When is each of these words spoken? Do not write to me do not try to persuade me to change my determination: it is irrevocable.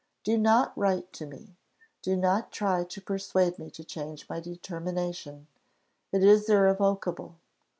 Do 0.23 0.35
not 0.35 0.75
write 0.75 1.13
to 1.13 1.27
me 1.27 1.57
do 2.01 2.17
not 2.17 2.51
try 2.51 2.83
to 2.85 3.01
persuade 3.01 3.59
me 3.59 3.69
to 3.69 3.83
change 3.83 4.27
my 4.27 4.39
determination: 4.39 5.45
it 6.11 6.23
is 6.23 6.49
irrevocable. 6.49 7.35